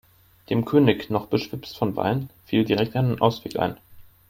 Dem 0.49 0.65
König, 0.65 1.11
noch 1.11 1.27
beschwipst 1.27 1.77
vom 1.77 1.95
Wein, 1.95 2.31
fiel 2.47 2.65
direkt 2.65 2.95
ein 2.95 3.21
Ausweg 3.21 3.59
ein. 3.59 3.77